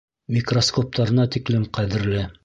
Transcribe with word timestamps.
Микроскоптарына 0.35 1.25
тиклем 1.35 1.67
ҡәҙерле. 1.79 2.25